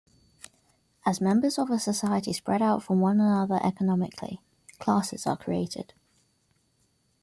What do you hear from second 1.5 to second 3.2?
of a society spread out from one